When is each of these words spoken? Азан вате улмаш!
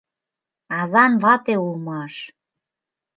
Азан 0.79 1.13
вате 1.23 1.55
улмаш! 1.65 2.13